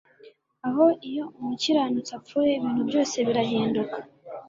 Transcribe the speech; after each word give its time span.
Ah 0.67 0.77
iyo 1.09 1.23
Umukiranutsi 1.39 2.11
apfuye 2.19 2.51
ibintu 2.55 2.81
byose 2.89 3.15
birahinduka 3.27 3.97